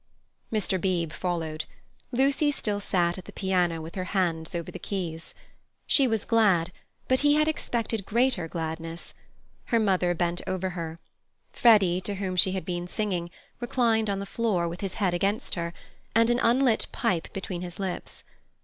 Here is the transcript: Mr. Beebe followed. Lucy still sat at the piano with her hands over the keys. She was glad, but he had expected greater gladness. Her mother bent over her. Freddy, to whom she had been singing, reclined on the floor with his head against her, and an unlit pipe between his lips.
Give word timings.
Mr. 0.51 0.81
Beebe 0.81 1.13
followed. 1.13 1.65
Lucy 2.11 2.49
still 2.49 2.79
sat 2.79 3.19
at 3.19 3.25
the 3.25 3.31
piano 3.31 3.79
with 3.81 3.93
her 3.93 4.05
hands 4.15 4.55
over 4.55 4.71
the 4.71 4.79
keys. 4.79 5.35
She 5.85 6.07
was 6.07 6.25
glad, 6.25 6.71
but 7.07 7.19
he 7.19 7.35
had 7.35 7.47
expected 7.47 8.07
greater 8.07 8.47
gladness. 8.47 9.13
Her 9.65 9.79
mother 9.79 10.15
bent 10.15 10.41
over 10.47 10.71
her. 10.71 10.97
Freddy, 11.51 12.01
to 12.01 12.15
whom 12.15 12.35
she 12.35 12.53
had 12.53 12.65
been 12.65 12.87
singing, 12.87 13.29
reclined 13.59 14.09
on 14.09 14.17
the 14.17 14.25
floor 14.25 14.67
with 14.67 14.81
his 14.81 14.95
head 14.95 15.13
against 15.13 15.53
her, 15.53 15.71
and 16.15 16.31
an 16.31 16.39
unlit 16.39 16.87
pipe 16.91 17.31
between 17.31 17.61
his 17.61 17.77
lips. 17.77 18.23